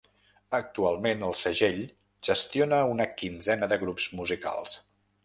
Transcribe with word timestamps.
Actualment, 0.59 1.19
el 1.27 1.35
segell 1.41 1.77
gestiona 2.29 2.79
una 2.95 3.07
quinzena 3.21 3.71
de 3.75 3.79
grups 3.85 4.09
musicals. 4.23 4.75